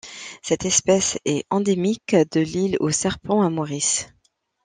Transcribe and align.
Cette 0.41 0.65
espèce 0.65 1.19
est 1.25 1.45
endémique 1.51 2.15
de 2.31 2.39
l'île 2.39 2.75
aux 2.79 2.89
Serpents 2.89 3.43
à 3.43 3.51
Maurice. 3.51 4.09